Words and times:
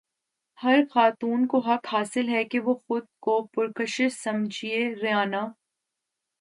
ہر 0.59 0.79
خاتون 0.91 1.45
کو 1.47 1.59
حق 1.59 1.93
حاصل 1.93 2.29
ہے 2.29 2.43
کہ 2.43 2.59
وہ 2.59 2.73
خود 2.77 3.03
کو 3.19 3.41
پرکشش 3.53 4.13
سمجھے 4.13 4.77
ریانا 4.95 5.45